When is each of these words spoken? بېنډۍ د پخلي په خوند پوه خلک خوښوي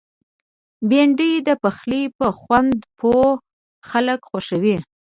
بېنډۍ 0.89 1.33
د 1.47 1.49
پخلي 1.63 2.03
په 2.17 2.27
خوند 2.39 2.75
پوه 2.99 3.29
خلک 3.89 4.19
خوښوي 4.29 4.77